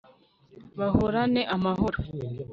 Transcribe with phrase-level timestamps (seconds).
[0.77, 1.99] bahorane amahoro